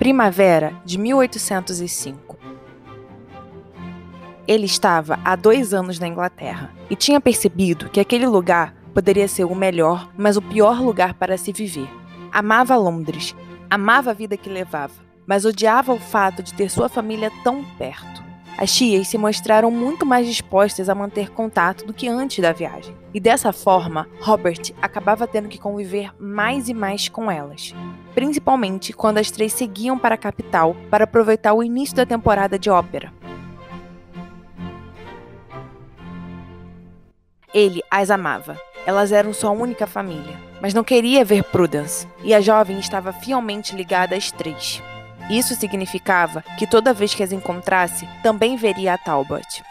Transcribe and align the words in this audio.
Primavera 0.00 0.72
de 0.82 0.96
1805. 0.96 2.38
Ele 4.48 4.64
estava 4.64 5.20
há 5.22 5.36
dois 5.36 5.74
anos 5.74 5.98
na 5.98 6.08
Inglaterra 6.08 6.74
e 6.88 6.96
tinha 6.96 7.20
percebido 7.20 7.90
que 7.90 8.00
aquele 8.00 8.26
lugar 8.26 8.74
poderia 8.94 9.28
ser 9.28 9.44
o 9.44 9.54
melhor, 9.54 10.10
mas 10.16 10.38
o 10.38 10.42
pior 10.42 10.80
lugar 10.80 11.12
para 11.12 11.36
se 11.36 11.52
viver. 11.52 11.86
Amava 12.32 12.76
Londres, 12.76 13.36
amava 13.68 14.12
a 14.12 14.14
vida 14.14 14.38
que 14.38 14.48
levava, 14.48 14.94
mas 15.26 15.44
odiava 15.44 15.92
o 15.92 16.00
fato 16.00 16.42
de 16.42 16.54
ter 16.54 16.70
sua 16.70 16.88
família 16.88 17.30
tão 17.44 17.62
perto. 17.76 18.29
As 18.60 18.70
tias 18.70 19.08
se 19.08 19.16
mostraram 19.16 19.70
muito 19.70 20.04
mais 20.04 20.26
dispostas 20.26 20.90
a 20.90 20.94
manter 20.94 21.30
contato 21.30 21.86
do 21.86 21.94
que 21.94 22.06
antes 22.06 22.40
da 22.40 22.52
viagem, 22.52 22.94
e 23.14 23.18
dessa 23.18 23.54
forma, 23.54 24.06
Robert 24.20 24.60
acabava 24.82 25.26
tendo 25.26 25.48
que 25.48 25.56
conviver 25.56 26.12
mais 26.18 26.68
e 26.68 26.74
mais 26.74 27.08
com 27.08 27.30
elas, 27.30 27.74
principalmente 28.14 28.92
quando 28.92 29.16
as 29.16 29.30
três 29.30 29.54
seguiam 29.54 29.98
para 29.98 30.14
a 30.14 30.18
capital 30.18 30.76
para 30.90 31.04
aproveitar 31.04 31.54
o 31.54 31.62
início 31.62 31.96
da 31.96 32.04
temporada 32.04 32.58
de 32.58 32.68
ópera. 32.68 33.10
Ele 37.54 37.80
as 37.90 38.10
amava. 38.10 38.60
Elas 38.86 39.10
eram 39.10 39.32
sua 39.32 39.50
única 39.52 39.86
família, 39.86 40.38
mas 40.60 40.74
não 40.74 40.84
queria 40.84 41.24
ver 41.24 41.44
Prudence, 41.44 42.06
e 42.22 42.34
a 42.34 42.42
jovem 42.42 42.78
estava 42.78 43.10
fielmente 43.10 43.74
ligada 43.74 44.14
às 44.14 44.30
três. 44.30 44.82
Isso 45.30 45.54
significava 45.54 46.42
que 46.58 46.66
toda 46.66 46.92
vez 46.92 47.14
que 47.14 47.22
as 47.22 47.32
encontrasse, 47.32 48.08
também 48.22 48.56
veria 48.56 48.94
a 48.94 48.98
Talbot. 48.98 49.62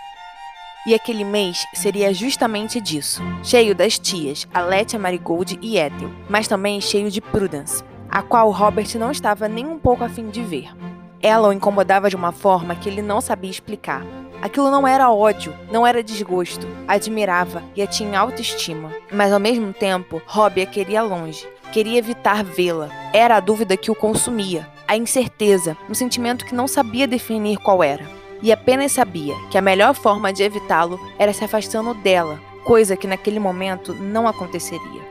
E 0.87 0.93
aquele 0.93 1.25
mês 1.25 1.67
seria 1.73 2.13
justamente 2.13 2.79
disso, 2.79 3.21
cheio 3.43 3.75
das 3.75 3.99
tias, 3.99 4.47
Aletia 4.53 4.97
Marigold 4.97 5.59
e 5.61 5.77
Ethel, 5.77 6.09
mas 6.29 6.47
também 6.47 6.79
cheio 6.79 7.11
de 7.11 7.19
Prudence, 7.19 7.83
a 8.09 8.21
qual 8.21 8.49
Robert 8.51 8.87
não 8.97 9.11
estava 9.11 9.49
nem 9.49 9.67
um 9.67 9.77
pouco 9.77 10.03
afim 10.03 10.29
de 10.29 10.41
ver. 10.41 10.73
Ela 11.21 11.49
o 11.49 11.53
incomodava 11.53 12.09
de 12.09 12.15
uma 12.15 12.31
forma 12.31 12.75
que 12.75 12.87
ele 12.87 13.01
não 13.01 13.19
sabia 13.19 13.51
explicar, 13.51 14.05
Aquilo 14.41 14.71
não 14.71 14.87
era 14.87 15.11
ódio, 15.11 15.53
não 15.69 15.85
era 15.85 16.01
desgosto. 16.01 16.65
Admirava 16.87 17.61
e 17.75 17.81
a 17.81 17.87
tinha 17.87 18.19
autoestima. 18.19 18.89
Mas 19.11 19.33
ao 19.33 19.39
mesmo 19.39 19.73
tempo, 19.73 20.21
Robbie 20.25 20.61
a 20.61 20.65
queria 20.65 21.01
longe. 21.01 21.45
Queria 21.73 21.99
evitar 21.99 22.43
vê-la. 22.43 22.89
Era 23.13 23.35
a 23.35 23.39
dúvida 23.41 23.75
que 23.75 23.91
o 23.91 23.95
consumia. 23.95 24.65
A 24.89 24.97
incerteza, 24.97 25.77
um 25.87 25.93
sentimento 25.93 26.43
que 26.43 26.55
não 26.55 26.67
sabia 26.67 27.07
definir 27.07 27.59
qual 27.59 27.83
era. 27.83 28.03
E 28.41 28.51
apenas 28.51 28.91
sabia 28.91 29.35
que 29.51 29.55
a 29.55 29.61
melhor 29.61 29.93
forma 29.93 30.33
de 30.33 30.41
evitá-lo 30.41 30.99
era 31.19 31.31
se 31.31 31.45
afastando 31.45 31.93
dela, 31.93 32.39
coisa 32.63 32.97
que 32.97 33.05
naquele 33.05 33.37
momento 33.37 33.93
não 33.93 34.27
aconteceria. 34.27 35.03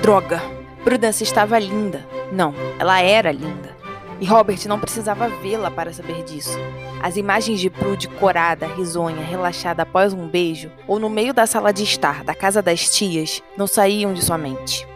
Droga! 0.00 0.40
Prudence 0.82 1.22
estava 1.22 1.58
linda. 1.58 2.08
Não, 2.32 2.54
ela 2.78 2.98
era 2.98 3.30
linda. 3.30 3.76
E 4.18 4.24
Robert 4.24 4.66
não 4.66 4.80
precisava 4.80 5.28
vê-la 5.28 5.70
para 5.70 5.92
saber 5.92 6.24
disso. 6.24 6.58
As 7.02 7.18
imagens 7.18 7.60
de 7.60 7.68
Prude 7.68 8.08
corada, 8.08 8.66
risonha, 8.66 9.22
relaxada 9.22 9.82
após 9.82 10.14
um 10.14 10.26
beijo, 10.26 10.72
ou 10.88 10.98
no 10.98 11.10
meio 11.10 11.34
da 11.34 11.46
sala 11.46 11.74
de 11.74 11.82
estar 11.82 12.24
da 12.24 12.34
casa 12.34 12.62
das 12.62 12.88
tias, 12.88 13.42
não 13.54 13.66
saíam 13.66 14.14
de 14.14 14.24
sua 14.24 14.38
mente. 14.38 14.93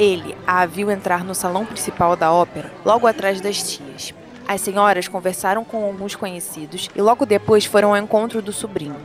Ele 0.00 0.34
a 0.46 0.64
viu 0.64 0.90
entrar 0.90 1.22
no 1.22 1.34
salão 1.34 1.66
principal 1.66 2.16
da 2.16 2.32
ópera, 2.32 2.72
logo 2.86 3.06
atrás 3.06 3.38
das 3.38 3.62
tias. 3.62 4.14
As 4.48 4.62
senhoras 4.62 5.06
conversaram 5.06 5.62
com 5.62 5.84
alguns 5.84 6.16
conhecidos 6.16 6.88
e 6.96 7.02
logo 7.02 7.26
depois 7.26 7.66
foram 7.66 7.90
ao 7.90 7.98
encontro 7.98 8.40
do 8.40 8.50
sobrinho. 8.50 8.96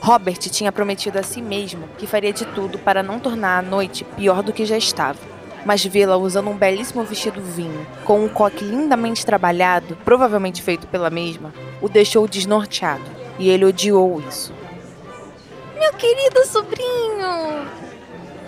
Robert 0.00 0.38
tinha 0.38 0.72
prometido 0.72 1.18
a 1.18 1.22
si 1.22 1.42
mesmo 1.42 1.86
que 1.98 2.06
faria 2.06 2.32
de 2.32 2.46
tudo 2.46 2.78
para 2.78 3.02
não 3.02 3.20
tornar 3.20 3.58
a 3.58 3.62
noite 3.62 4.02
pior 4.16 4.42
do 4.42 4.50
que 4.50 4.64
já 4.64 4.78
estava. 4.78 5.18
Mas 5.62 5.84
vê-la 5.84 6.16
usando 6.16 6.48
um 6.48 6.56
belíssimo 6.56 7.04
vestido 7.04 7.42
vinho, 7.42 7.86
com 8.06 8.24
um 8.24 8.28
coque 8.28 8.64
lindamente 8.64 9.26
trabalhado, 9.26 9.94
provavelmente 10.06 10.62
feito 10.62 10.86
pela 10.86 11.10
mesma, 11.10 11.52
o 11.82 11.88
deixou 11.88 12.26
desnorteado, 12.26 13.04
e 13.38 13.50
ele 13.50 13.66
odiou 13.66 14.22
isso. 14.26 14.54
Meu 15.78 15.92
querido 15.92 16.46
sobrinho! 16.46 17.83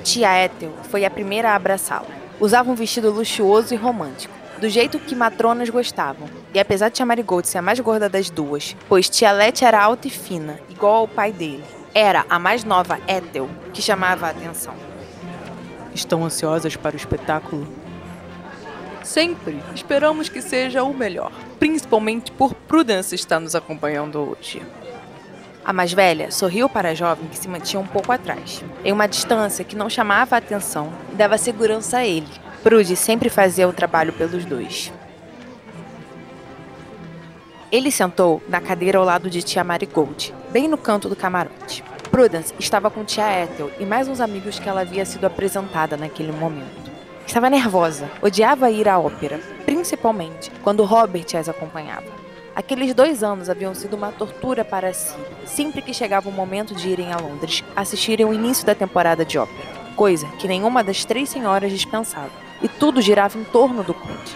Tia 0.06 0.44
Ethel 0.44 0.72
foi 0.88 1.04
a 1.04 1.10
primeira 1.10 1.50
a 1.50 1.56
abraçá-lo. 1.56 2.06
Usava 2.38 2.70
um 2.70 2.76
vestido 2.76 3.10
luxuoso 3.10 3.74
e 3.74 3.76
romântico 3.76 4.32
do 4.56 4.68
jeito 4.68 5.00
que 5.00 5.16
matronas 5.16 5.68
gostavam. 5.68 6.28
E 6.54 6.60
apesar 6.60 6.90
de 6.90 6.94
Tia 6.94 7.04
Marigold 7.04 7.48
ser 7.48 7.58
a 7.58 7.62
mais 7.62 7.80
gorda 7.80 8.08
das 8.08 8.30
duas, 8.30 8.76
pois 8.88 9.08
Tia 9.08 9.32
Lete 9.32 9.64
era 9.64 9.82
alta 9.82 10.06
e 10.06 10.10
fina, 10.10 10.60
igual 10.70 10.94
ao 10.94 11.08
pai 11.08 11.32
dele, 11.32 11.64
era 11.92 12.24
a 12.30 12.38
mais 12.38 12.62
nova 12.62 13.00
Ethel 13.08 13.50
que 13.74 13.82
chamava 13.82 14.28
a 14.28 14.30
atenção. 14.30 14.74
Estão 15.92 16.24
ansiosas 16.24 16.76
para 16.76 16.94
o 16.94 16.96
espetáculo? 16.96 17.66
Sempre 19.02 19.60
esperamos 19.74 20.28
que 20.28 20.40
seja 20.40 20.84
o 20.84 20.94
melhor, 20.94 21.32
principalmente 21.58 22.30
por 22.30 22.54
Prudence 22.54 23.12
estar 23.12 23.40
nos 23.40 23.56
acompanhando 23.56 24.20
hoje. 24.20 24.62
A 25.66 25.72
mais 25.72 25.92
velha 25.92 26.30
sorriu 26.30 26.68
para 26.68 26.90
a 26.90 26.94
jovem 26.94 27.26
que 27.26 27.36
se 27.36 27.48
mantinha 27.48 27.80
um 27.80 27.86
pouco 27.86 28.12
atrás, 28.12 28.62
em 28.84 28.92
uma 28.92 29.08
distância 29.08 29.64
que 29.64 29.74
não 29.74 29.90
chamava 29.90 30.36
a 30.36 30.38
atenção 30.38 30.92
e 31.10 31.16
dava 31.16 31.36
segurança 31.36 31.98
a 31.98 32.06
ele, 32.06 32.28
Prude 32.62 32.94
sempre 32.94 33.28
fazia 33.28 33.68
o 33.68 33.72
trabalho 33.72 34.12
pelos 34.12 34.44
dois. 34.44 34.92
Ele 37.72 37.90
sentou 37.90 38.40
na 38.48 38.60
cadeira 38.60 38.98
ao 38.98 39.04
lado 39.04 39.28
de 39.28 39.42
tia 39.42 39.64
Marigold, 39.64 40.32
bem 40.52 40.68
no 40.68 40.78
canto 40.78 41.08
do 41.08 41.16
camarote. 41.16 41.82
Prudence 42.12 42.54
estava 42.60 42.88
com 42.88 43.04
tia 43.04 43.42
Ethel 43.42 43.68
e 43.80 43.84
mais 43.84 44.06
uns 44.06 44.20
amigos 44.20 44.60
que 44.60 44.68
ela 44.68 44.82
havia 44.82 45.04
sido 45.04 45.26
apresentada 45.26 45.96
naquele 45.96 46.30
momento. 46.30 46.92
Estava 47.26 47.50
nervosa, 47.50 48.08
odiava 48.22 48.70
ir 48.70 48.88
à 48.88 49.00
ópera, 49.00 49.40
principalmente 49.64 50.48
quando 50.62 50.84
Robert 50.84 51.26
as 51.36 51.48
acompanhava. 51.48 52.25
Aqueles 52.56 52.94
dois 52.94 53.22
anos 53.22 53.50
haviam 53.50 53.74
sido 53.74 53.96
uma 53.96 54.10
tortura 54.10 54.64
para 54.64 54.90
si, 54.94 55.14
sempre 55.44 55.82
que 55.82 55.92
chegava 55.92 56.30
o 56.30 56.32
momento 56.32 56.74
de 56.74 56.88
irem 56.88 57.12
a 57.12 57.18
Londres 57.18 57.62
assistirem 57.76 58.24
o 58.24 58.32
início 58.32 58.64
da 58.64 58.74
temporada 58.74 59.26
de 59.26 59.36
ópera, 59.36 59.68
coisa 59.94 60.26
que 60.38 60.48
nenhuma 60.48 60.82
das 60.82 61.04
três 61.04 61.28
senhoras 61.28 61.70
dispensava 61.70 62.30
e 62.62 62.66
tudo 62.66 63.02
girava 63.02 63.38
em 63.38 63.44
torno 63.44 63.84
do 63.84 63.92
conde. 63.92 64.34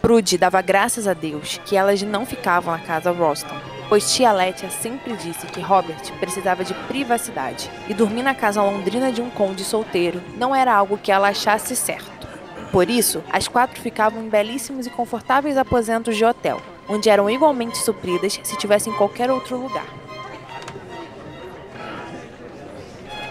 Prude 0.00 0.38
dava 0.38 0.62
graças 0.62 1.08
a 1.08 1.12
Deus 1.12 1.60
que 1.66 1.76
elas 1.76 2.00
não 2.02 2.24
ficavam 2.24 2.72
na 2.72 2.78
casa 2.78 3.10
Roston, 3.10 3.58
pois 3.88 4.14
tia 4.14 4.30
Letia 4.30 4.70
sempre 4.70 5.16
disse 5.16 5.44
que 5.48 5.60
Robert 5.60 6.12
precisava 6.20 6.64
de 6.64 6.72
privacidade 6.86 7.68
e 7.88 7.94
dormir 7.94 8.22
na 8.22 8.32
casa 8.32 8.62
londrina 8.62 9.10
de 9.10 9.20
um 9.20 9.28
conde 9.28 9.64
solteiro 9.64 10.22
não 10.36 10.54
era 10.54 10.72
algo 10.72 10.96
que 10.96 11.10
ela 11.10 11.30
achasse 11.30 11.74
certo. 11.74 12.09
Por 12.72 12.88
isso, 12.88 13.22
as 13.32 13.48
quatro 13.48 13.80
ficavam 13.80 14.22
em 14.22 14.28
belíssimos 14.28 14.86
e 14.86 14.90
confortáveis 14.90 15.56
aposentos 15.56 16.16
de 16.16 16.24
hotel, 16.24 16.60
onde 16.88 17.10
eram 17.10 17.28
igualmente 17.28 17.78
supridas 17.78 18.38
se 18.42 18.56
tivessem 18.56 18.92
em 18.92 18.96
qualquer 18.96 19.30
outro 19.30 19.56
lugar. 19.56 19.86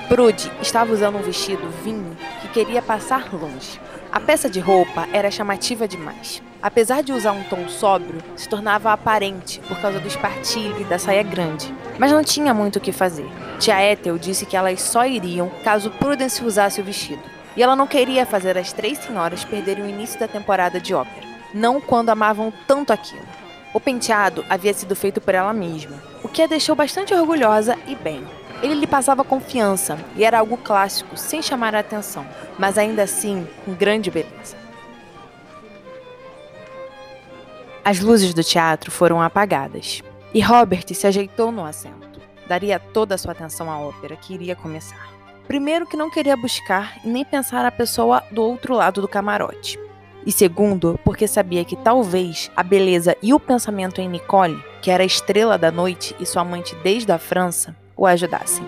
Prude 0.09 0.51
estava 0.62 0.91
usando 0.91 1.19
um 1.19 1.21
vestido 1.21 1.69
vinho 1.83 2.18
que 2.41 2.47
queria 2.50 2.81
passar 2.81 3.31
longe. 3.33 3.80
A 4.12 4.19
peça 4.19 4.50
de 4.50 4.59
roupa 4.59 5.07
era 5.13 5.30
chamativa 5.30 5.88
demais. 5.88 6.42
Apesar 6.62 7.03
de 7.03 7.13
usar 7.13 7.31
um 7.31 7.44
tom 7.44 7.69
sóbrio, 7.69 8.21
se 8.35 8.50
tornava 8.50 8.92
aparente 8.92 9.62
por 9.62 9.80
causa 9.80 10.00
do 10.00 10.07
espartilho 10.07 10.81
e 10.81 10.83
da 10.83 11.00
saia 11.00 11.24
grande. 11.24 11.74
Mas 11.97 12.12
não 12.12 12.24
tinha 12.24 12.53
muito 12.53 12.77
o 12.77 12.81
que 12.81 12.92
fazer. 12.92 13.30
Tia 13.59 13.81
Ethel 13.92 14.18
disse 14.18 14.45
que 14.45 14.57
elas 14.57 14.81
só 14.81 15.06
iriam 15.06 15.50
caso 15.63 15.92
Prudence 15.92 16.44
usasse 16.44 16.81
o 16.81 16.83
vestido. 16.83 17.21
E 17.59 17.61
ela 17.61 17.75
não 17.75 17.85
queria 17.85 18.25
fazer 18.25 18.57
as 18.57 18.71
três 18.71 19.00
senhoras 19.00 19.44
perderem 19.44 19.83
o 19.83 19.89
início 19.89 20.17
da 20.17 20.29
temporada 20.29 20.79
de 20.79 20.94
ópera. 20.94 21.27
Não 21.53 21.81
quando 21.81 22.07
amavam 22.07 22.53
tanto 22.65 22.94
aquilo. 22.94 23.27
O 23.73 23.81
penteado 23.81 24.45
havia 24.50 24.73
sido 24.73 24.95
feito 24.95 25.19
por 25.19 25.35
ela 25.35 25.51
mesma, 25.51 26.01
o 26.23 26.29
que 26.29 26.41
a 26.41 26.47
deixou 26.47 26.73
bastante 26.73 27.13
orgulhosa 27.13 27.77
e 27.85 27.95
bem. 27.95 28.25
Ele 28.63 28.75
lhe 28.75 28.88
passava 28.88 29.25
confiança 29.25 30.00
e 30.15 30.23
era 30.23 30.39
algo 30.39 30.56
clássico, 30.56 31.17
sem 31.17 31.41
chamar 31.41 31.75
a 31.75 31.79
atenção, 31.79 32.25
mas 32.57 32.77
ainda 32.77 33.03
assim 33.03 33.45
com 33.65 33.73
grande 33.73 34.09
beleza. 34.09 34.56
As 37.83 38.00
luzes 38.00 38.33
do 38.33 38.41
teatro 38.41 38.89
foram 38.89 39.21
apagadas 39.21 40.01
e 40.33 40.39
Robert 40.39 40.85
se 40.94 41.06
ajeitou 41.06 41.51
no 41.51 41.65
assento. 41.65 42.21
Daria 42.47 42.79
toda 42.79 43.15
a 43.15 43.17
sua 43.17 43.33
atenção 43.33 43.69
à 43.69 43.77
ópera 43.77 44.15
que 44.15 44.33
iria 44.33 44.56
começar. 44.56 45.19
Primeiro, 45.50 45.88
que 45.88 45.98
não 45.98 46.12
queria 46.12 46.38
buscar 46.38 47.00
e 47.04 47.07
nem 47.07 47.25
pensar 47.25 47.66
a 47.66 47.72
pessoa 47.72 48.22
do 48.30 48.44
outro 48.44 48.75
lado 48.75 49.01
do 49.01 49.07
camarote. 49.07 49.80
E 50.24 50.31
segundo, 50.31 51.00
porque 51.04 51.28
sabia 51.28 51.66
que 51.66 51.75
talvez 51.75 52.51
a 52.56 52.62
beleza 52.62 53.18
e 53.19 53.34
o 53.34 53.40
pensamento 53.40 54.00
em 54.00 54.07
Nicole, 54.07 54.63
que 54.80 54.92
era 54.92 55.01
a 55.01 55.07
estrela 55.07 55.57
da 55.57 55.72
noite 55.72 56.16
e 56.19 56.25
sua 56.25 56.44
amante 56.44 56.75
desde 56.84 57.12
a 57.12 57.18
França, 57.18 57.75
o 57.98 58.06
ajudassem. 58.06 58.63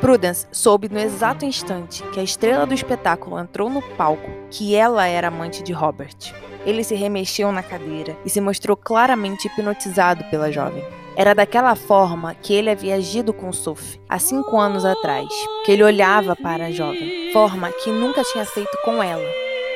Prudence 0.00 0.48
soube 0.50 0.88
no 0.88 0.98
exato 0.98 1.44
instante 1.44 2.02
que 2.12 2.18
a 2.18 2.24
estrela 2.24 2.66
do 2.66 2.74
espetáculo 2.74 3.38
entrou 3.38 3.70
no 3.70 3.82
palco 3.96 4.32
que 4.50 4.74
ela 4.74 5.06
era 5.06 5.28
amante 5.28 5.62
de 5.62 5.72
Robert. 5.72 6.34
Ele 6.66 6.82
se 6.82 6.96
remexeu 6.96 7.52
na 7.52 7.62
cadeira 7.62 8.16
e 8.24 8.28
se 8.28 8.40
mostrou 8.40 8.76
claramente 8.76 9.46
hipnotizado 9.46 10.24
pela 10.24 10.50
jovem. 10.50 10.82
Era 11.14 11.34
daquela 11.34 11.74
forma 11.74 12.34
que 12.34 12.54
ele 12.54 12.70
havia 12.70 12.94
agido 12.94 13.34
com 13.34 13.52
Sophie 13.52 14.00
há 14.08 14.18
cinco 14.18 14.58
anos 14.58 14.84
atrás, 14.84 15.28
que 15.64 15.72
ele 15.72 15.84
olhava 15.84 16.34
para 16.34 16.66
a 16.66 16.70
jovem, 16.70 17.30
forma 17.32 17.70
que 17.70 17.90
nunca 17.90 18.24
tinha 18.24 18.46
feito 18.46 18.76
com 18.82 19.02
ela, 19.02 19.28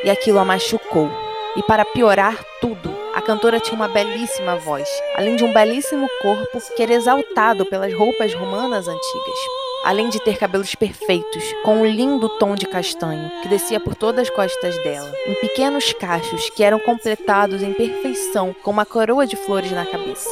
e 0.03 0.09
aquilo 0.09 0.38
a 0.38 0.44
machucou. 0.44 1.11
E 1.55 1.62
para 1.62 1.85
piorar 1.85 2.43
tudo, 2.61 2.91
a 3.15 3.21
cantora 3.21 3.61
tinha 3.61 3.77
uma 3.77 3.88
belíssima 3.88 4.56
voz, 4.56 4.88
além 5.15 5.37
de 5.37 5.44
um 5.44 5.53
belíssimo 5.53 6.09
corpo 6.23 6.59
que 6.75 6.83
era 6.83 6.94
exaltado 6.94 7.67
pelas 7.67 7.93
roupas 7.93 8.32
romanas 8.35 8.89
antigas. 8.89 9.39
Além 9.85 10.09
de 10.09 10.19
ter 10.19 10.37
cabelos 10.37 10.75
perfeitos, 10.75 11.44
com 11.62 11.82
um 11.82 11.87
lindo 11.87 12.29
tom 12.39 12.55
de 12.55 12.67
castanho 12.67 13.31
que 13.41 13.49
descia 13.49 13.79
por 13.79 13.94
todas 13.94 14.23
as 14.23 14.31
costas 14.31 14.77
dela, 14.82 15.12
em 15.27 15.35
pequenos 15.35 15.93
cachos 15.93 16.50
que 16.50 16.65
eram 16.65 16.79
completados 16.81 17.62
em 17.62 17.73
perfeição 17.73 18.55
com 18.65 18.71
uma 18.71 18.85
coroa 18.85 19.27
de 19.27 19.37
flores 19.37 19.71
na 19.71 19.87
cabeça. 19.87 20.29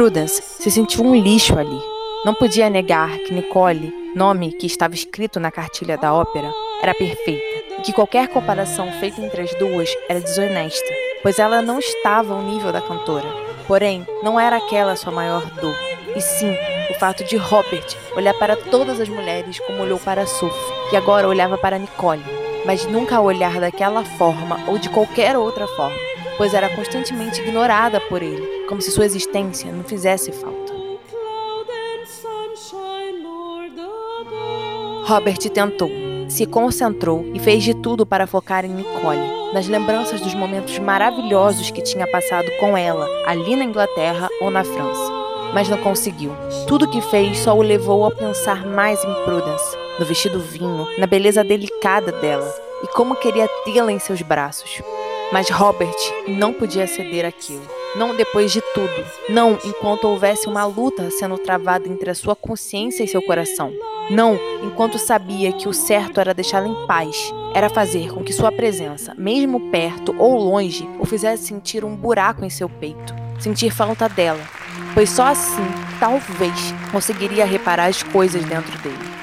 Prudence 0.00 0.42
se 0.42 0.70
sentiu 0.70 1.04
um 1.04 1.14
lixo 1.14 1.58
ali. 1.58 1.78
Não 2.24 2.32
podia 2.32 2.70
negar 2.70 3.18
que 3.18 3.34
Nicole, 3.34 3.92
nome 4.16 4.50
que 4.50 4.64
estava 4.64 4.94
escrito 4.94 5.38
na 5.38 5.50
cartilha 5.50 5.98
da 5.98 6.14
ópera, 6.14 6.50
era 6.82 6.94
perfeita 6.94 7.78
e 7.78 7.82
que 7.82 7.92
qualquer 7.92 8.28
comparação 8.28 8.90
feita 8.92 9.20
entre 9.20 9.42
as 9.42 9.54
duas 9.56 9.94
era 10.08 10.18
desonesta, 10.18 10.88
pois 11.22 11.38
ela 11.38 11.60
não 11.60 11.78
estava 11.78 12.32
ao 12.32 12.40
nível 12.40 12.72
da 12.72 12.80
cantora. 12.80 13.28
Porém, 13.66 14.06
não 14.22 14.40
era 14.40 14.56
aquela 14.56 14.96
sua 14.96 15.12
maior 15.12 15.44
dor, 15.60 15.76
e 16.16 16.20
sim 16.22 16.56
o 16.88 16.94
fato 16.94 17.22
de 17.22 17.36
Robert 17.36 17.94
olhar 18.16 18.32
para 18.38 18.56
todas 18.56 18.98
as 19.00 19.08
mulheres 19.10 19.58
como 19.58 19.82
olhou 19.82 19.98
para 19.98 20.26
Sophie, 20.26 20.88
que 20.88 20.96
agora 20.96 21.28
olhava 21.28 21.58
para 21.58 21.78
Nicole, 21.78 22.24
mas 22.64 22.86
nunca 22.86 23.20
olhar 23.20 23.60
daquela 23.60 24.02
forma 24.02 24.58
ou 24.66 24.78
de 24.78 24.88
qualquer 24.88 25.36
outra 25.36 25.66
forma, 25.66 25.98
pois 26.40 26.54
era 26.54 26.74
constantemente 26.74 27.42
ignorada 27.42 28.00
por 28.00 28.22
ele 28.22 28.64
como 28.66 28.80
se 28.80 28.90
sua 28.90 29.04
existência 29.04 29.70
não 29.70 29.84
fizesse 29.84 30.32
falta. 30.32 30.72
Robert 35.04 35.36
tentou, 35.52 35.90
se 36.30 36.46
concentrou 36.46 37.30
e 37.34 37.38
fez 37.38 37.62
de 37.62 37.74
tudo 37.74 38.06
para 38.06 38.26
focar 38.26 38.64
em 38.64 38.70
Nicole, 38.70 39.52
nas 39.52 39.68
lembranças 39.68 40.18
dos 40.22 40.32
momentos 40.32 40.78
maravilhosos 40.78 41.70
que 41.70 41.82
tinha 41.82 42.10
passado 42.10 42.50
com 42.58 42.74
ela, 42.74 43.06
ali 43.26 43.54
na 43.54 43.64
Inglaterra 43.64 44.26
ou 44.40 44.50
na 44.50 44.64
França. 44.64 45.12
Mas 45.52 45.68
não 45.68 45.76
conseguiu. 45.76 46.34
Tudo 46.66 46.88
que 46.88 47.02
fez 47.02 47.38
só 47.40 47.54
o 47.54 47.60
levou 47.60 48.06
a 48.06 48.10
pensar 48.10 48.64
mais 48.64 48.98
em 49.04 49.14
Prudence, 49.26 49.76
no 49.98 50.06
vestido 50.06 50.40
vinho, 50.40 50.86
na 50.96 51.06
beleza 51.06 51.44
delicada 51.44 52.10
dela 52.12 52.50
e 52.82 52.86
como 52.94 53.16
queria 53.16 53.46
tê-la 53.66 53.92
em 53.92 53.98
seus 53.98 54.22
braços. 54.22 54.80
Mas 55.32 55.48
Robert 55.48 55.94
não 56.26 56.52
podia 56.52 56.88
ceder 56.88 57.24
aquilo. 57.24 57.62
Não 57.94 58.16
depois 58.16 58.50
de 58.52 58.60
tudo. 58.74 59.04
Não 59.28 59.58
enquanto 59.64 60.04
houvesse 60.04 60.48
uma 60.48 60.64
luta 60.64 61.08
sendo 61.10 61.38
travada 61.38 61.88
entre 61.88 62.10
a 62.10 62.14
sua 62.14 62.34
consciência 62.34 63.04
e 63.04 63.08
seu 63.08 63.22
coração. 63.22 63.72
Não 64.10 64.36
enquanto 64.64 64.98
sabia 64.98 65.52
que 65.52 65.68
o 65.68 65.72
certo 65.72 66.18
era 66.18 66.34
deixá-la 66.34 66.66
em 66.66 66.86
paz. 66.86 67.32
Era 67.54 67.68
fazer 67.68 68.12
com 68.12 68.24
que 68.24 68.32
sua 68.32 68.50
presença, 68.50 69.14
mesmo 69.16 69.70
perto 69.70 70.14
ou 70.18 70.36
longe, 70.36 70.88
o 70.98 71.06
fizesse 71.06 71.44
sentir 71.44 71.84
um 71.84 71.94
buraco 71.94 72.44
em 72.44 72.50
seu 72.50 72.68
peito. 72.68 73.14
Sentir 73.38 73.70
falta 73.70 74.08
dela. 74.08 74.42
Pois 74.94 75.10
só 75.10 75.26
assim, 75.26 75.66
talvez, 76.00 76.74
conseguiria 76.90 77.44
reparar 77.44 77.86
as 77.86 78.02
coisas 78.02 78.44
dentro 78.44 78.76
dele. 78.78 79.19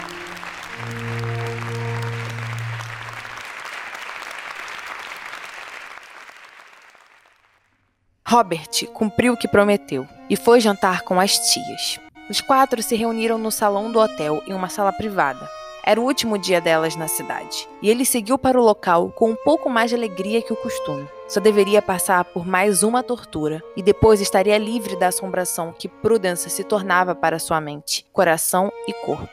Robert 8.29 8.85
cumpriu 8.91 9.31
o 9.31 9.37
que 9.37 9.47
prometeu 9.47 10.05
e 10.29 10.35
foi 10.35 10.59
jantar 10.59 11.03
com 11.03 11.17
as 11.17 11.39
tias. 11.49 11.97
Os 12.29 12.41
quatro 12.41 12.83
se 12.83 12.93
reuniram 12.93 13.37
no 13.37 13.49
salão 13.49 13.89
do 13.89 14.01
hotel 14.01 14.43
em 14.45 14.53
uma 14.53 14.67
sala 14.67 14.91
privada. 14.91 15.49
Era 15.81 16.01
o 16.01 16.03
último 16.03 16.37
dia 16.37 16.59
delas 16.59 16.97
na 16.97 17.07
cidade, 17.07 17.65
e 17.81 17.89
ele 17.89 18.03
seguiu 18.03 18.37
para 18.37 18.59
o 18.59 18.63
local 18.63 19.11
com 19.11 19.29
um 19.29 19.35
pouco 19.45 19.69
mais 19.69 19.89
de 19.89 19.95
alegria 19.95 20.41
que 20.41 20.51
o 20.51 20.57
costume. 20.57 21.07
Só 21.29 21.39
deveria 21.39 21.81
passar 21.81 22.25
por 22.25 22.45
mais 22.45 22.83
uma 22.83 23.01
tortura, 23.01 23.63
e 23.77 23.81
depois 23.81 24.19
estaria 24.19 24.57
livre 24.57 24.97
da 24.97 25.07
assombração 25.07 25.73
que 25.79 25.87
Prudence 25.87 26.49
se 26.49 26.65
tornava 26.65 27.15
para 27.15 27.39
sua 27.39 27.61
mente, 27.61 28.05
coração 28.11 28.69
e 28.89 28.93
corpo. 29.05 29.29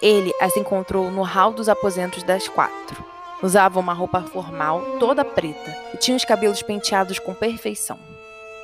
Ele 0.00 0.32
as 0.40 0.56
encontrou 0.56 1.10
no 1.10 1.22
hall 1.22 1.52
dos 1.52 1.68
aposentos 1.68 2.22
das 2.22 2.46
quatro. 2.46 3.13
Usava 3.44 3.78
uma 3.78 3.92
roupa 3.92 4.22
formal, 4.22 4.96
toda 4.98 5.22
preta, 5.22 5.76
e 5.92 5.98
tinha 5.98 6.16
os 6.16 6.24
cabelos 6.24 6.62
penteados 6.62 7.18
com 7.18 7.34
perfeição. 7.34 7.98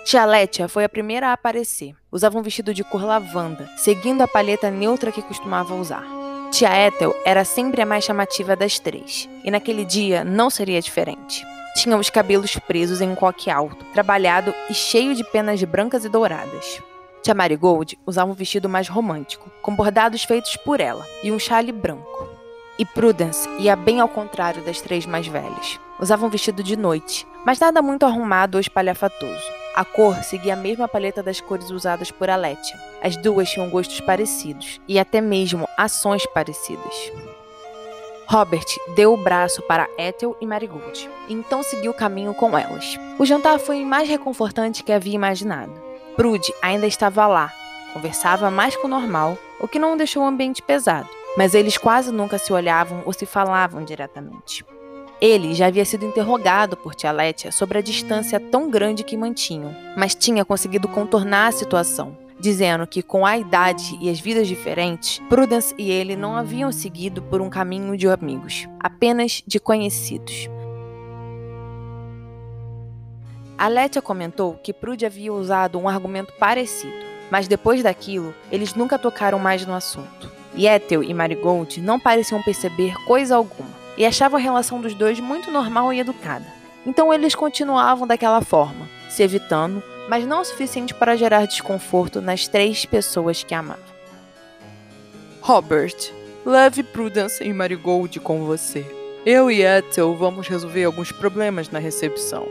Tia 0.07 0.25
Letia 0.25 0.69
foi 0.69 0.85
a 0.85 0.89
primeira 0.89 1.29
a 1.29 1.33
aparecer. 1.35 1.95
Usava 2.11 2.39
um 2.39 2.43
vestido 2.43 2.73
de 2.73 2.83
cor 2.83 3.05
lavanda, 3.05 3.69
seguindo 3.77 4.23
a 4.23 4.27
palheta 4.27 4.71
neutra 4.71 5.13
que 5.13 5.21
costumava 5.21 5.75
usar. 5.75 6.03
Tia 6.51 6.71
Ethel 6.87 7.15
era 7.27 7.45
sempre 7.45 7.83
a 7.83 7.87
mais 7.87 8.05
chamativa 8.05 8.57
das 8.57 8.79
três, 8.79 9.29
e 9.45 9.51
naquele 9.51 9.85
dia 9.85 10.25
não 10.25 10.49
seria 10.49 10.81
diferente. 10.81 11.47
Tinha 11.77 11.99
os 11.99 12.09
cabelos 12.09 12.57
presos 12.57 13.03
em 13.03 13.11
um 13.11 13.15
coque 13.15 13.51
alto, 13.51 13.85
trabalhado 13.93 14.55
e 14.71 14.73
cheio 14.73 15.15
de 15.15 15.23
penas 15.25 15.63
brancas 15.63 16.07
e 16.07 16.09
douradas. 16.09 16.83
Tia 17.23 17.35
Marigold 17.35 17.99
usava 18.07 18.31
um 18.31 18.35
vestido 18.35 18.67
mais 18.67 18.89
romântico, 18.89 19.51
com 19.61 19.77
bordados 19.77 20.25
feitos 20.25 20.57
por 20.57 20.81
ela, 20.81 21.07
e 21.23 21.31
um 21.31 21.39
chale 21.39 21.71
branco. 21.71 22.40
E 22.81 22.85
Prudence 22.87 23.47
ia 23.59 23.77
bem 23.77 24.01
ao 24.01 24.09
contrário 24.09 24.65
das 24.65 24.81
três 24.81 25.05
mais 25.05 25.27
velhas. 25.27 25.79
Usava 26.01 26.25
um 26.25 26.31
vestido 26.31 26.63
de 26.63 26.79
noite, 26.79 27.27
mas 27.45 27.61
nada 27.61 27.83
muito 27.83 28.07
arrumado 28.07 28.55
ou 28.55 28.61
espalhafatoso. 28.61 29.45
A 29.77 29.85
cor 29.85 30.17
seguia 30.25 30.55
a 30.55 30.57
mesma 30.57 30.89
paleta 30.89 31.23
das 31.23 31.43
cores 31.43 31.69
usadas 31.69 32.11
por 32.11 32.31
Aletia. 32.31 32.81
As 33.03 33.19
duas 33.19 33.51
tinham 33.51 33.69
gostos 33.69 34.01
parecidos 34.01 34.81
e 34.89 34.99
até 34.99 35.21
mesmo 35.21 35.69
ações 35.77 36.25
parecidas. 36.33 37.13
Robert 38.27 38.65
deu 38.97 39.13
o 39.13 39.23
braço 39.23 39.61
para 39.61 39.87
Ethel 39.99 40.35
e 40.41 40.47
Marigold, 40.47 41.07
e 41.29 41.35
então 41.35 41.63
seguiu 41.63 41.91
o 41.91 41.95
caminho 41.95 42.33
com 42.33 42.57
elas. 42.57 42.99
O 43.19 43.27
jantar 43.27 43.59
foi 43.59 43.85
mais 43.85 44.09
reconfortante 44.09 44.83
que 44.83 44.93
havia 44.93 45.17
imaginado. 45.17 45.73
Prude 46.17 46.51
ainda 46.63 46.87
estava 46.87 47.27
lá, 47.27 47.53
conversava 47.93 48.51
mais 48.51 48.75
que 48.75 48.87
o 48.87 48.89
normal, 48.89 49.37
o 49.61 49.69
que 49.69 49.79
não 49.79 49.99
deixou 49.99 50.23
o 50.23 50.27
ambiente 50.27 50.63
pesado 50.63 51.20
mas 51.37 51.55
eles 51.55 51.79
quase 51.79 52.11
nunca 52.11 52.39
se 52.39 52.53
olhavam 52.53 53.03
ou 53.05 53.13
se 53.13 53.27
falavam 53.27 53.85
diretamente. 53.85 54.65
Ele 55.21 55.55
já 55.55 55.67
havia 55.67 55.85
sido 55.85 56.07
interrogado 56.07 56.77
por 56.77 56.95
Tia 56.95 57.13
Letia 57.13 57.53
sobre 57.53 57.79
a 57.79 57.83
distância 57.83 58.41
tão 58.41 58.71
grande 58.71 59.05
que 59.05 59.17
mantinham, 59.17 59.77
mas 59.97 60.15
tinha 60.15 60.45
conseguido 60.45 60.89
contornar 60.89 61.49
a 61.49 61.53
situação, 61.53 62.17
dizendo 62.39 62.87
que 62.87 63.03
com 63.03 63.27
a 63.27 63.37
idade 63.37 63.99
e 64.01 64.09
as 64.09 64.19
vidas 64.19 64.49
diferentes, 64.49 65.21
Prudence 65.29 65.75
e 65.77 65.91
ele 65.91 66.17
não 66.17 66.35
haviam 66.35 66.73
seguido 66.73 67.21
por 67.21 67.43
um 67.43 67.51
caminho 67.51 67.99
de 67.99 68.09
amigos, 68.09 68.67
apenas 68.79 69.43
de 69.47 69.61
conhecidos. 69.61 70.49
A 73.59 73.69
Letia 73.69 74.01
comentou 74.01 74.55
que 74.55 74.73
Prude 74.73 75.05
havia 75.05 75.35
usado 75.35 75.79
um 75.79 75.87
argumento 75.87 76.33
parecido, 76.39 76.97
mas 77.31 77.47
depois 77.47 77.83
daquilo, 77.83 78.35
eles 78.51 78.75
nunca 78.75 78.99
tocaram 78.99 79.39
mais 79.39 79.67
no 79.67 79.75
assunto. 79.75 80.40
E 80.55 80.67
Ethel 80.67 81.03
e 81.03 81.15
Marigold 81.15 81.81
não 81.81 82.01
pareciam 82.01 82.43
perceber 82.43 82.95
coisa 83.07 83.37
alguma 83.37 83.71
e 83.97 84.05
achavam 84.05 84.39
a 84.39 84.43
relação 84.43 84.81
dos 84.81 84.95
dois 84.95 85.21
muito 85.21 85.51
normal 85.51 85.93
e 85.93 86.01
educada. 86.01 86.47
Então 86.87 87.13
eles 87.13 87.35
continuavam 87.35 88.07
daquela 88.07 88.41
forma, 88.41 88.89
se 89.09 89.23
evitando, 89.23 89.83
mas 90.09 90.27
não 90.27 90.41
o 90.41 90.45
suficiente 90.45 90.95
para 90.95 91.17
gerar 91.17 91.47
desconforto 91.47 92.21
nas 92.21 92.49
três 92.49 92.85
pessoas 92.85 93.45
que 93.45 93.55
amavam. 93.55 93.85
Robert, 95.41 95.97
leve 96.45 96.83
Prudence 96.83 97.43
e 97.45 97.53
Marigold 97.53 98.19
com 98.21 98.45
você. 98.45 98.85
Eu 99.25 99.51
e 99.51 99.63
Ethel 99.63 100.17
vamos 100.17 100.49
resolver 100.49 100.85
alguns 100.85 101.13
problemas 101.13 101.69
na 101.69 101.79
recepção. 101.79 102.47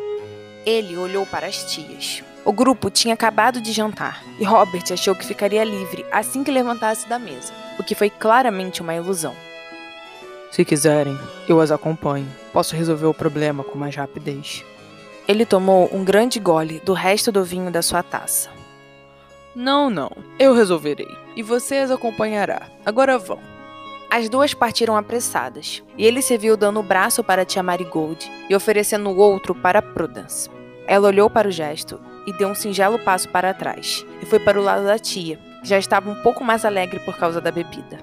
Ele 0.65 0.95
olhou 0.97 1.25
para 1.25 1.47
as 1.47 1.63
tias. 1.73 2.23
O 2.45 2.53
grupo 2.53 2.89
tinha 2.89 3.13
acabado 3.13 3.59
de 3.59 3.71
jantar 3.71 4.23
e 4.39 4.43
Robert 4.43 4.83
achou 4.91 5.15
que 5.15 5.25
ficaria 5.25 5.63
livre 5.63 6.05
assim 6.11 6.43
que 6.43 6.51
levantasse 6.51 7.09
da 7.09 7.19
mesa, 7.19 7.53
o 7.79 7.83
que 7.83 7.95
foi 7.95 8.09
claramente 8.09 8.81
uma 8.81 8.93
ilusão. 8.93 9.33
Se 10.51 10.65
quiserem, 10.65 11.17
eu 11.47 11.61
as 11.61 11.71
acompanho. 11.71 12.27
Posso 12.51 12.75
resolver 12.75 13.05
o 13.05 13.13
problema 13.13 13.63
com 13.63 13.77
mais 13.77 13.95
rapidez. 13.95 14.65
Ele 15.27 15.45
tomou 15.45 15.89
um 15.93 16.03
grande 16.03 16.39
gole 16.39 16.81
do 16.83 16.93
resto 16.93 17.31
do 17.31 17.43
vinho 17.43 17.71
da 17.71 17.81
sua 17.81 18.03
taça. 18.03 18.49
Não, 19.55 19.89
não. 19.89 20.11
Eu 20.37 20.53
resolverei. 20.53 21.09
E 21.35 21.43
você 21.43 21.77
as 21.77 21.91
acompanhará. 21.91 22.63
Agora 22.85 23.17
vão. 23.17 23.39
As 24.09 24.27
duas 24.27 24.55
partiram 24.55 24.97
apressadas, 24.97 25.83
e 25.95 26.03
ele 26.03 26.23
se 26.23 26.35
viu 26.35 26.57
dando 26.57 26.79
o 26.79 26.83
braço 26.83 27.23
para 27.23 27.45
tia 27.45 27.61
Marigold 27.61 28.29
e 28.49 28.55
oferecendo 28.55 29.11
o 29.11 29.17
outro 29.17 29.53
para 29.53 29.83
Prudence. 29.83 30.49
Ela 30.87 31.07
olhou 31.07 31.29
para 31.29 31.47
o 31.47 31.51
gesto 31.51 31.99
e 32.25 32.33
deu 32.33 32.47
um 32.49 32.55
singelo 32.55 32.97
passo 32.97 33.29
para 33.29 33.53
trás, 33.53 34.03
e 34.19 34.25
foi 34.25 34.39
para 34.39 34.59
o 34.59 34.63
lado 34.63 34.83
da 34.83 34.97
tia, 34.97 35.39
já 35.63 35.77
estava 35.77 36.09
um 36.09 36.15
pouco 36.21 36.43
mais 36.43 36.65
alegre 36.65 36.99
por 36.99 37.17
causa 37.17 37.41
da 37.41 37.51
bebida. 37.51 37.99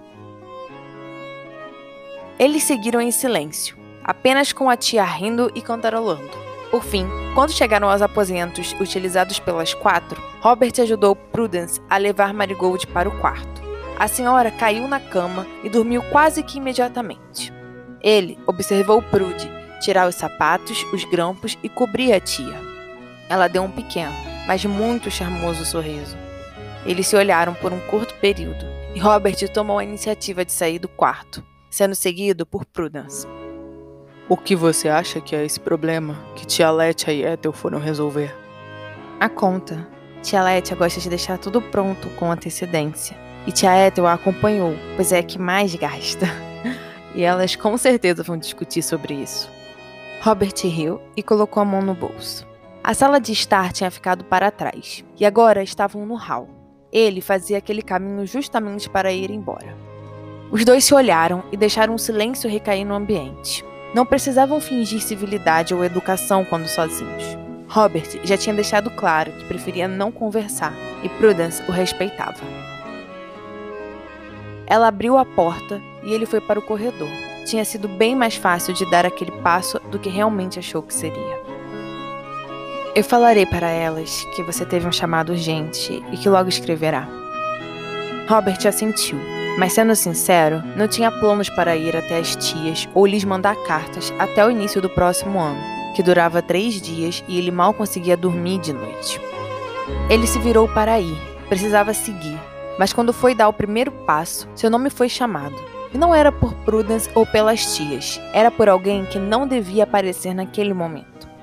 Eles 2.38 2.64
seguiram 2.64 3.00
em 3.00 3.10
silêncio, 3.10 3.76
apenas 4.04 4.52
com 4.52 4.68
a 4.68 4.76
tia 4.76 5.04
rindo 5.04 5.50
e 5.54 5.62
cantarolando. 5.62 6.46
Por 6.70 6.84
fim, 6.84 7.06
quando 7.34 7.52
chegaram 7.52 7.88
aos 7.88 8.02
aposentos 8.02 8.74
utilizados 8.80 9.38
pelas 9.38 9.72
quatro, 9.72 10.22
Robert 10.40 10.72
ajudou 10.80 11.16
Prudence 11.16 11.80
a 11.88 11.96
levar 11.96 12.34
Marigold 12.34 12.86
para 12.88 13.08
o 13.08 13.18
quarto. 13.20 13.62
A 13.98 14.08
senhora 14.08 14.50
caiu 14.50 14.86
na 14.86 15.00
cama 15.00 15.46
e 15.64 15.70
dormiu 15.70 16.02
quase 16.10 16.42
que 16.42 16.58
imediatamente. 16.58 17.52
Ele 18.02 18.38
observou 18.46 19.00
Prude 19.00 19.50
tirar 19.80 20.08
os 20.08 20.14
sapatos, 20.14 20.84
os 20.92 21.04
grampos 21.04 21.56
e 21.62 21.68
cobrir 21.68 22.12
a 22.12 22.20
tia. 22.20 22.60
Ela 23.28 23.48
deu 23.48 23.62
um 23.62 23.70
pequeno, 23.70 24.14
mas 24.46 24.64
muito 24.64 25.10
charmoso 25.10 25.64
sorriso. 25.64 26.25
Eles 26.86 27.06
se 27.08 27.16
olharam 27.16 27.52
por 27.54 27.72
um 27.72 27.80
curto 27.80 28.14
período 28.14 28.64
e 28.94 28.98
Robert 28.98 29.36
tomou 29.52 29.78
a 29.78 29.84
iniciativa 29.84 30.44
de 30.44 30.52
sair 30.52 30.78
do 30.78 30.88
quarto, 30.88 31.44
sendo 31.68 31.94
seguido 31.94 32.46
por 32.46 32.64
Prudence. 32.64 33.26
O 34.28 34.36
que 34.36 34.56
você 34.56 34.88
acha 34.88 35.20
que 35.20 35.36
é 35.36 35.44
esse 35.44 35.60
problema 35.60 36.16
que 36.34 36.46
tia 36.46 36.70
Letia 36.70 37.12
e 37.12 37.24
Ethel 37.24 37.52
foram 37.52 37.78
resolver? 37.78 38.34
A 39.20 39.28
conta. 39.28 39.86
Tia 40.22 40.42
Letia 40.42 40.76
gosta 40.76 41.00
de 41.00 41.08
deixar 41.08 41.38
tudo 41.38 41.60
pronto 41.60 42.08
com 42.10 42.30
antecedência. 42.30 43.16
E 43.46 43.52
tia 43.52 43.86
Ethel 43.86 44.06
a 44.06 44.14
acompanhou, 44.14 44.74
pois 44.96 45.12
é 45.12 45.18
a 45.18 45.22
que 45.22 45.38
mais 45.38 45.74
gasta. 45.74 46.26
E 47.14 47.22
elas 47.22 47.56
com 47.56 47.78
certeza 47.78 48.22
vão 48.22 48.36
discutir 48.36 48.82
sobre 48.82 49.14
isso. 49.14 49.50
Robert 50.20 50.52
riu 50.64 51.00
e 51.16 51.22
colocou 51.22 51.62
a 51.62 51.64
mão 51.64 51.80
no 51.80 51.94
bolso. 51.94 52.46
A 52.84 52.92
sala 52.92 53.18
de 53.18 53.32
estar 53.32 53.72
tinha 53.72 53.90
ficado 53.90 54.22
para 54.22 54.50
trás, 54.50 55.02
e 55.18 55.24
agora 55.24 55.62
estavam 55.62 56.04
no 56.04 56.14
hall. 56.14 56.55
Ele 56.96 57.20
fazia 57.20 57.58
aquele 57.58 57.82
caminho 57.82 58.26
justamente 58.26 58.88
para 58.88 59.12
ir 59.12 59.30
embora. 59.30 59.76
Os 60.50 60.64
dois 60.64 60.82
se 60.82 60.94
olharam 60.94 61.44
e 61.52 61.56
deixaram 61.56 61.92
um 61.92 61.98
silêncio 61.98 62.48
recair 62.48 62.86
no 62.86 62.94
ambiente. 62.94 63.62
Não 63.94 64.06
precisavam 64.06 64.58
fingir 64.62 65.02
civilidade 65.02 65.74
ou 65.74 65.84
educação 65.84 66.42
quando 66.42 66.66
sozinhos. 66.66 67.36
Robert 67.68 68.08
já 68.24 68.38
tinha 68.38 68.54
deixado 68.54 68.90
claro 68.92 69.30
que 69.30 69.44
preferia 69.44 69.86
não 69.86 70.10
conversar, 70.10 70.72
e 71.02 71.08
Prudence 71.10 71.62
o 71.68 71.70
respeitava. 71.70 72.40
Ela 74.66 74.88
abriu 74.88 75.18
a 75.18 75.24
porta 75.26 75.82
e 76.02 76.14
ele 76.14 76.24
foi 76.24 76.40
para 76.40 76.58
o 76.58 76.62
corredor. 76.62 77.10
Tinha 77.44 77.66
sido 77.66 77.88
bem 77.88 78.16
mais 78.16 78.36
fácil 78.36 78.72
de 78.72 78.90
dar 78.90 79.04
aquele 79.04 79.32
passo 79.42 79.78
do 79.90 79.98
que 79.98 80.08
realmente 80.08 80.58
achou 80.58 80.80
que 80.80 80.94
seria. 80.94 81.45
Eu 82.96 83.04
falarei 83.04 83.44
para 83.44 83.68
elas 83.68 84.26
que 84.34 84.42
você 84.42 84.64
teve 84.64 84.88
um 84.88 84.90
chamado 84.90 85.32
urgente 85.32 86.02
e 86.10 86.16
que 86.16 86.30
logo 86.30 86.48
escreverá. 86.48 87.06
Robert 88.26 88.66
assentiu, 88.66 89.18
mas 89.58 89.74
sendo 89.74 89.94
sincero, 89.94 90.62
não 90.74 90.88
tinha 90.88 91.12
planos 91.12 91.50
para 91.50 91.76
ir 91.76 91.94
até 91.94 92.16
as 92.16 92.34
tias 92.36 92.88
ou 92.94 93.04
lhes 93.04 93.22
mandar 93.22 93.54
cartas 93.66 94.10
até 94.18 94.46
o 94.46 94.50
início 94.50 94.80
do 94.80 94.88
próximo 94.88 95.38
ano, 95.38 95.60
que 95.94 96.02
durava 96.02 96.40
três 96.40 96.80
dias 96.80 97.22
e 97.28 97.36
ele 97.36 97.50
mal 97.50 97.74
conseguia 97.74 98.16
dormir 98.16 98.60
de 98.60 98.72
noite. 98.72 99.20
Ele 100.08 100.26
se 100.26 100.38
virou 100.38 100.66
para 100.66 100.98
ir, 100.98 101.18
precisava 101.50 101.92
seguir, 101.92 102.40
mas 102.78 102.94
quando 102.94 103.12
foi 103.12 103.34
dar 103.34 103.48
o 103.48 103.52
primeiro 103.52 103.92
passo, 103.92 104.48
seu 104.54 104.70
nome 104.70 104.88
foi 104.88 105.10
chamado. 105.10 105.54
E 105.92 105.98
não 105.98 106.14
era 106.14 106.32
por 106.32 106.54
Prudence 106.64 107.10
ou 107.14 107.26
pelas 107.26 107.76
tias, 107.76 108.18
era 108.32 108.50
por 108.50 108.70
alguém 108.70 109.04
que 109.04 109.18
não 109.18 109.46
devia 109.46 109.84
aparecer 109.84 110.32
naquele 110.32 110.72
momento. 110.72 111.35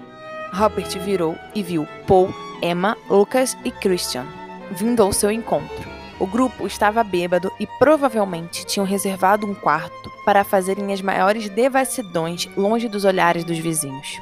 Robert 0.53 1.00
virou 1.00 1.36
e 1.55 1.63
viu 1.63 1.88
Paul, 2.07 2.33
Emma, 2.62 2.95
Lucas 3.10 3.57
e 3.65 3.72
Christian 3.72 4.25
vindo 4.74 5.01
ao 5.01 5.13
seu 5.13 5.31
encontro. 5.31 5.91
O 6.19 6.27
grupo 6.27 6.67
estava 6.67 7.03
bêbado 7.03 7.51
e 7.60 7.67
provavelmente 7.67 8.65
tinham 8.65 8.86
reservado 8.86 9.45
um 9.45 9.53
quarto 9.53 10.12
para 10.24 10.43
fazerem 10.43 10.93
as 10.93 11.01
maiores 11.01 11.50
devassidões 11.50 12.48
longe 12.55 12.88
dos 12.88 13.03
olhares 13.03 13.43
dos 13.43 13.57
vizinhos. 13.57 14.22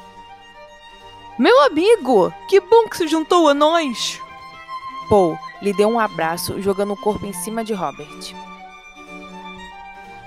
Meu 1.38 1.62
amigo, 1.62 2.32
que 2.48 2.60
bom 2.60 2.88
que 2.88 2.96
se 2.96 3.08
juntou 3.08 3.48
a 3.48 3.54
nós! 3.54 4.20
Paul 5.08 5.38
lhe 5.60 5.72
deu 5.72 5.88
um 5.88 5.98
abraço, 5.98 6.60
jogando 6.60 6.94
o 6.94 6.96
corpo 6.96 7.26
em 7.26 7.32
cima 7.32 7.64
de 7.64 7.72
Robert. 7.72 8.34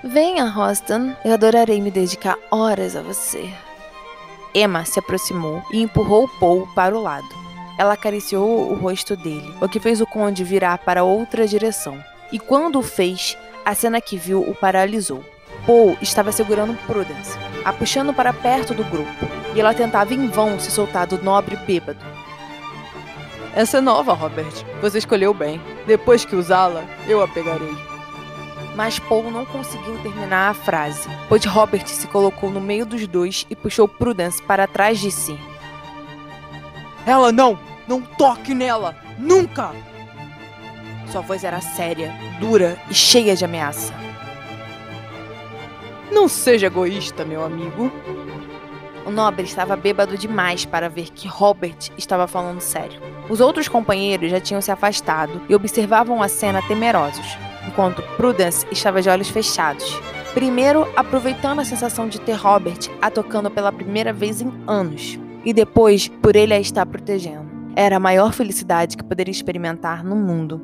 Venha, 0.02 0.48
Rostan, 0.48 1.16
eu 1.24 1.32
adorarei 1.32 1.80
me 1.80 1.90
dedicar 1.90 2.38
horas 2.50 2.94
a 2.94 3.02
você. 3.02 3.52
Emma 4.56 4.86
se 4.86 4.98
aproximou 4.98 5.62
e 5.70 5.82
empurrou 5.82 6.26
Paul 6.26 6.66
para 6.74 6.96
o 6.96 7.02
lado. 7.02 7.28
Ela 7.78 7.92
acariciou 7.92 8.72
o 8.72 8.74
rosto 8.74 9.14
dele, 9.14 9.54
o 9.60 9.68
que 9.68 9.78
fez 9.78 10.00
o 10.00 10.06
conde 10.06 10.42
virar 10.42 10.78
para 10.78 11.04
outra 11.04 11.46
direção. 11.46 12.02
E 12.32 12.38
quando 12.38 12.78
o 12.78 12.82
fez, 12.82 13.36
a 13.66 13.74
cena 13.74 14.00
que 14.00 14.16
viu 14.16 14.40
o 14.40 14.54
paralisou. 14.54 15.22
Paul 15.66 15.94
estava 16.00 16.32
segurando 16.32 16.74
Prudence, 16.86 17.38
a 17.66 17.70
puxando 17.70 18.14
para 18.14 18.32
perto 18.32 18.72
do 18.72 18.82
grupo, 18.82 19.26
e 19.54 19.60
ela 19.60 19.74
tentava 19.74 20.14
em 20.14 20.26
vão 20.26 20.58
se 20.58 20.70
soltar 20.70 21.06
do 21.06 21.22
nobre 21.22 21.54
bêbado. 21.56 22.00
Essa 23.54 23.76
é 23.76 23.80
nova, 23.82 24.14
Robert. 24.14 24.64
Você 24.80 24.96
escolheu 24.96 25.34
bem. 25.34 25.60
Depois 25.86 26.24
que 26.24 26.34
usá-la, 26.34 26.82
eu 27.06 27.22
a 27.22 27.28
pegarei. 27.28 27.95
Mas 28.76 28.98
Paul 28.98 29.30
não 29.30 29.46
conseguiu 29.46 29.98
terminar 30.02 30.50
a 30.50 30.54
frase, 30.54 31.08
pois 31.30 31.44
Robert 31.46 31.86
se 31.86 32.06
colocou 32.06 32.50
no 32.50 32.60
meio 32.60 32.84
dos 32.84 33.06
dois 33.08 33.46
e 33.48 33.56
puxou 33.56 33.88
Prudence 33.88 34.42
para 34.42 34.66
trás 34.66 35.00
de 35.00 35.10
si. 35.10 35.36
Ela 37.06 37.32
não! 37.32 37.58
Não 37.88 38.02
toque 38.02 38.54
nela! 38.54 38.94
Nunca! 39.18 39.72
Sua 41.10 41.22
voz 41.22 41.42
era 41.42 41.60
séria, 41.62 42.12
dura 42.38 42.78
e 42.90 42.94
cheia 42.94 43.34
de 43.34 43.46
ameaça. 43.46 43.94
Não 46.12 46.28
seja 46.28 46.66
egoísta, 46.66 47.24
meu 47.24 47.42
amigo. 47.42 47.90
O 49.06 49.10
nobre 49.10 49.44
estava 49.44 49.76
bêbado 49.76 50.18
demais 50.18 50.66
para 50.66 50.90
ver 50.90 51.10
que 51.10 51.28
Robert 51.28 51.76
estava 51.96 52.26
falando 52.26 52.60
sério. 52.60 53.00
Os 53.30 53.40
outros 53.40 53.68
companheiros 53.68 54.30
já 54.30 54.40
tinham 54.40 54.60
se 54.60 54.70
afastado 54.70 55.40
e 55.48 55.54
observavam 55.54 56.22
a 56.22 56.28
cena 56.28 56.60
temerosos, 56.60 57.38
enquanto 57.66 58.02
Prudence 58.16 58.66
estava 58.70 59.02
de 59.02 59.08
olhos 59.08 59.28
fechados. 59.28 59.84
Primeiro, 60.34 60.86
aproveitando 60.96 61.60
a 61.60 61.64
sensação 61.64 62.08
de 62.08 62.20
ter 62.20 62.34
Robert 62.34 62.90
a 63.00 63.10
tocando 63.10 63.50
pela 63.50 63.72
primeira 63.72 64.12
vez 64.12 64.40
em 64.40 64.52
anos, 64.66 65.18
e 65.44 65.52
depois 65.52 66.08
por 66.08 66.36
ele 66.36 66.52
a 66.52 66.60
estar 66.60 66.84
protegendo. 66.84 67.46
Era 67.74 67.96
a 67.96 68.00
maior 68.00 68.32
felicidade 68.32 68.96
que 68.96 69.04
poderia 69.04 69.32
experimentar 69.32 70.04
no 70.04 70.16
mundo. 70.16 70.60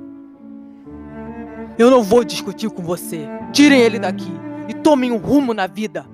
Eu 1.78 1.90
não 1.90 2.02
vou 2.02 2.22
discutir 2.22 2.68
com 2.70 2.82
você. 2.82 3.26
Tirem 3.52 3.80
ele 3.80 3.98
daqui 3.98 4.30
e 4.68 4.74
tomem 4.74 5.10
um 5.10 5.16
rumo 5.16 5.54
na 5.54 5.66
vida. 5.66 6.06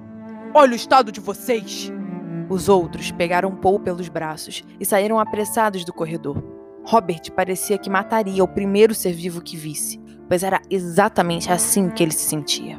Olha 0.55 0.73
o 0.73 0.77
estado 0.77 1.11
de 1.11 1.21
vocês. 1.21 1.93
Os 2.49 2.69
outros 2.69 3.11
pegaram 3.11 3.55
Paul 3.55 3.81
pelos 3.81 4.09
braços 4.09 4.65
e 4.81 4.85
saíram 4.85 5.19
apressados 5.19 5.85
do 5.85 5.93
corredor. 5.93 6.43
Robert 6.85 7.31
parecia 7.35 7.77
que 7.77 7.91
mataria 7.91 8.43
o 8.43 8.49
primeiro 8.49 8.95
ser 8.95 9.13
vivo 9.13 9.43
que 9.43 9.57
visse, 9.57 10.01
pois 10.29 10.43
era 10.43 10.61
exatamente 10.71 11.51
assim 11.51 11.89
que 11.89 12.03
ele 12.03 12.13
se 12.13 12.29
sentia. 12.29 12.79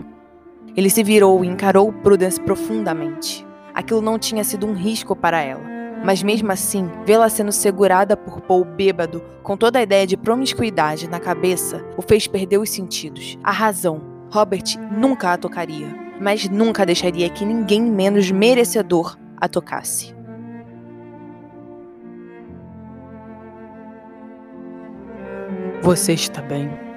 Ele 0.77 0.89
se 0.89 1.03
virou 1.03 1.43
e 1.43 1.47
encarou 1.47 1.91
Prudence 1.91 2.39
profundamente. 2.39 3.45
Aquilo 3.73 4.01
não 4.01 4.19
tinha 4.19 4.43
sido 4.43 4.67
um 4.67 4.73
risco 4.73 5.15
para 5.15 5.41
ela, 5.41 5.63
mas 6.03 6.23
mesmo 6.23 6.51
assim, 6.51 6.89
vê-la 7.05 7.27
sendo 7.29 7.51
segurada 7.51 8.15
por 8.15 8.41
Paul 8.41 8.63
bêbado, 8.63 9.21
com 9.43 9.57
toda 9.57 9.79
a 9.79 9.81
ideia 9.81 10.05
de 10.05 10.15
promiscuidade 10.15 11.09
na 11.09 11.19
cabeça, 11.19 11.83
o 11.97 12.01
fez 12.01 12.27
perder 12.27 12.57
os 12.57 12.69
sentidos, 12.69 13.37
a 13.43 13.51
razão. 13.51 14.01
Robert 14.31 14.77
nunca 14.91 15.33
a 15.33 15.37
tocaria, 15.37 15.87
mas 16.21 16.47
nunca 16.47 16.85
deixaria 16.85 17.29
que 17.29 17.45
ninguém 17.45 17.81
menos 17.81 18.29
merecedor 18.29 19.17
a 19.37 19.47
tocasse. 19.47 20.15
Você 25.81 26.13
está 26.13 26.41
bem? 26.41 26.88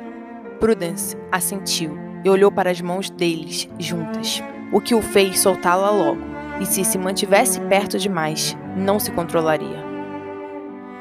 Prudence 0.62 1.16
assentiu 1.32 1.98
e 2.24 2.30
olhou 2.30 2.48
para 2.48 2.70
as 2.70 2.80
mãos 2.80 3.10
deles 3.10 3.68
juntas, 3.80 4.40
o 4.70 4.80
que 4.80 4.94
o 4.94 5.02
fez 5.02 5.40
soltá-la 5.40 5.90
logo, 5.90 6.20
e 6.60 6.66
se 6.66 6.84
se 6.84 6.96
mantivesse 6.96 7.60
perto 7.62 7.98
demais, 7.98 8.56
não 8.76 9.00
se 9.00 9.10
controlaria. 9.10 9.84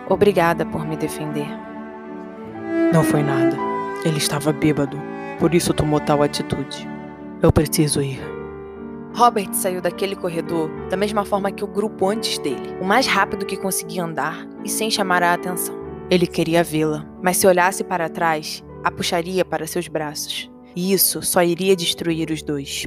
Obrigada 0.09 0.65
por 0.65 0.83
me 0.83 0.97
defender. 0.97 1.45
Não 2.91 3.03
foi 3.03 3.21
nada. 3.21 3.55
Ele 4.03 4.17
estava 4.17 4.51
bêbado, 4.51 4.97
por 5.37 5.53
isso 5.53 5.75
tomou 5.75 5.99
tal 5.99 6.23
atitude. 6.23 6.89
Eu 7.39 7.51
preciso 7.51 8.01
ir. 8.01 8.19
Robert 9.13 9.53
saiu 9.53 9.79
daquele 9.79 10.15
corredor 10.15 10.71
da 10.89 10.97
mesma 10.97 11.23
forma 11.23 11.51
que 11.51 11.63
o 11.63 11.67
grupo 11.67 12.09
antes 12.09 12.39
dele, 12.39 12.75
o 12.81 12.83
mais 12.83 13.05
rápido 13.05 13.45
que 13.45 13.57
conseguia 13.57 14.05
andar 14.05 14.43
e 14.65 14.69
sem 14.69 14.89
chamar 14.89 15.21
a 15.21 15.35
atenção. 15.35 15.75
Ele 16.09 16.25
queria 16.25 16.63
vê-la, 16.63 17.05
mas 17.21 17.37
se 17.37 17.45
olhasse 17.45 17.83
para 17.83 18.09
trás, 18.09 18.63
a 18.83 18.91
puxaria 18.91 19.45
para 19.45 19.67
seus 19.67 19.87
braços. 19.87 20.49
E 20.75 20.93
isso 20.93 21.21
só 21.21 21.43
iria 21.43 21.75
destruir 21.75 22.31
os 22.31 22.41
dois. 22.41 22.85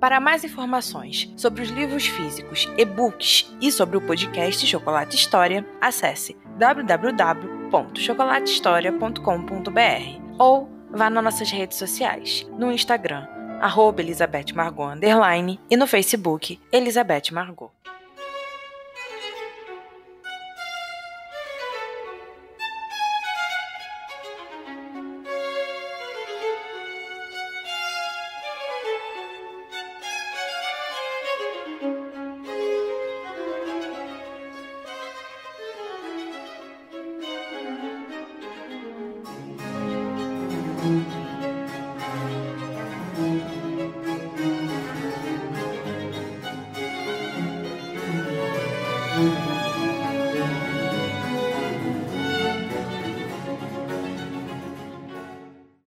Para 0.00 0.18
mais 0.18 0.44
informações 0.44 1.30
sobre 1.36 1.62
os 1.62 1.68
livros 1.68 2.06
físicos, 2.06 2.66
e-books 2.78 3.54
e 3.60 3.70
sobre 3.70 3.98
o 3.98 4.00
podcast 4.00 4.66
Chocolate 4.66 5.14
História, 5.14 5.64
acesse 5.80 6.34
www 6.58 7.60
www.chocolatehistoria.com.br 7.70 10.36
ou 10.38 10.68
vá 10.90 11.08
nas 11.08 11.24
nossas 11.24 11.50
redes 11.50 11.78
sociais, 11.78 12.46
no 12.58 12.70
Instagram, 12.72 13.26
arroba 13.60 14.02
Elizabeth 14.02 14.52
Margot, 14.54 14.90
e 15.70 15.76
no 15.76 15.86
Facebook, 15.86 16.58
Elizabeth 16.72 17.30
Margot. 17.32 17.70